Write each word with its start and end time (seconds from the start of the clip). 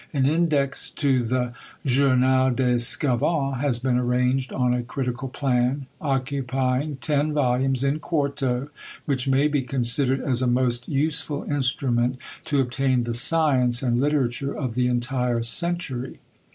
An 0.13 0.25
index 0.25 0.89
to 0.89 1.21
the 1.21 1.53
Journal 1.85 2.49
des 2.49 2.77
Sçavans 2.77 3.59
has 3.61 3.77
been 3.77 3.99
arranged 3.99 4.51
on 4.51 4.73
a 4.73 4.81
critical 4.81 5.29
plan, 5.29 5.85
occupying 6.01 6.95
ten 6.95 7.33
volumes 7.33 7.83
in 7.83 7.99
quarto, 7.99 8.69
which 9.05 9.27
may 9.27 9.47
be 9.47 9.61
considered 9.61 10.19
as 10.19 10.41
a 10.41 10.47
most 10.47 10.87
useful 10.87 11.43
instrument 11.43 12.17
to 12.45 12.59
obtain 12.61 13.03
the 13.03 13.13
science 13.13 13.83
and 13.83 13.99
literature 14.01 14.57
of 14.57 14.73
the 14.73 14.87
entire 14.87 15.43
century. 15.43 16.17